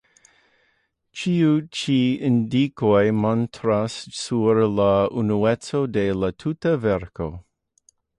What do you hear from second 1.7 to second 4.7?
ĉi indikoj montras sur